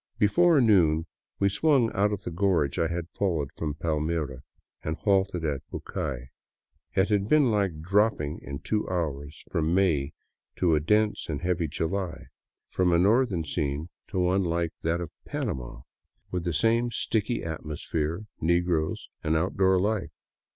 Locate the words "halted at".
4.97-5.61